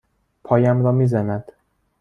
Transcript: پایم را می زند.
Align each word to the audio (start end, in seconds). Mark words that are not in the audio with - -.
پایم 0.43 0.81
را 0.83 0.91
می 0.91 1.07
زند. 1.07 1.51